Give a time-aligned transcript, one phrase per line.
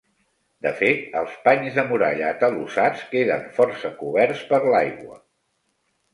[0.65, 5.21] De fet, els panys de muralla atalussats queden força coberts per l'aigua.